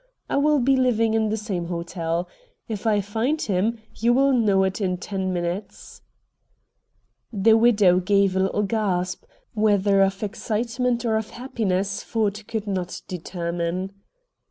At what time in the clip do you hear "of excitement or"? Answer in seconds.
10.01-11.17